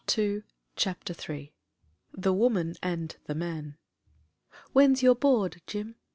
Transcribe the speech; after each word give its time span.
«1 0.11 0.41
CHAPTER 0.75 1.13
III 1.13 1.53
THE 2.11 2.33
WOMAN 2.33 2.73
AND 2.81 3.17
THE 3.27 3.35
MAN 3.35 3.77
¥1I7HEN'S 4.75 5.03
your 5.03 5.13
board, 5.13 5.61
Jim?" 5.67 5.93